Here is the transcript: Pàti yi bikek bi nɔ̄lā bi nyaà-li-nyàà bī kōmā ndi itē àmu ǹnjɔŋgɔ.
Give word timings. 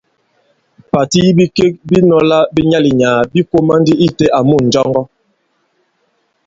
Pàti 0.91 1.17
yi 1.25 1.31
bikek 1.37 1.73
bi 1.87 1.97
nɔ̄lā 2.09 2.37
bi 2.53 2.61
nyaà-li-nyàà 2.69 3.21
bī 3.31 3.39
kōmā 3.49 3.73
ndi 3.81 3.93
itē 4.05 4.25
àmu 4.39 4.55
ǹnjɔŋgɔ. 4.63 5.01